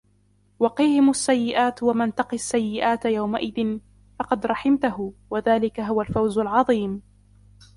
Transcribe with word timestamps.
وقهم 0.59 1.09
السيئات 1.09 1.83
ومن 1.83 2.15
تق 2.15 2.33
السيئات 2.33 3.05
يومئذ 3.05 3.79
فقد 4.19 4.45
رحمته 4.45 5.13
وذلك 5.29 5.79
هو 5.79 6.01
الفوز 6.01 6.37
العظيم 6.39 7.01